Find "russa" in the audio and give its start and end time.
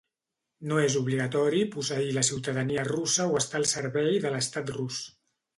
2.89-3.29